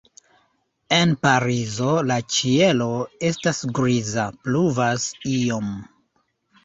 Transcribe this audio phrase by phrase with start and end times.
[0.95, 2.87] En Parizo la ĉielo
[3.29, 5.71] estas griza, pluvas iom.